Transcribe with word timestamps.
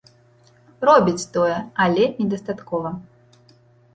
Робіць 0.89 1.27
тое, 1.35 1.57
але 1.85 2.07
недастаткова. 2.21 2.89